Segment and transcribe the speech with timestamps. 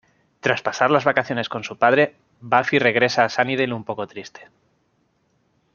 [0.39, 4.49] Tras pasar las vacaciones con su padre, Buffy regresa a Sunnydale un poco triste.